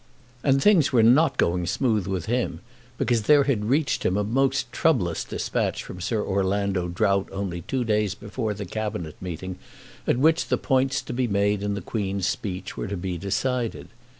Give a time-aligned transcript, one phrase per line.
[0.43, 2.61] And things were not going smooth with him
[2.97, 7.83] because there had reached him a most troublous dispatch from Sir Orlando Drought only two
[7.83, 9.59] days before the Cabinet meeting
[10.07, 13.89] at which the points to be made in the Queen's speech were to be decided.